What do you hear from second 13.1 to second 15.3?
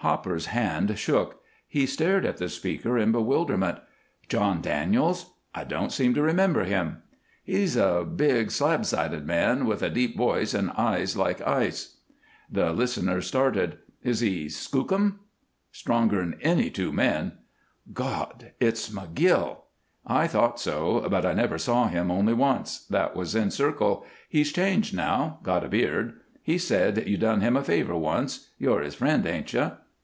started. "Is he skookum?"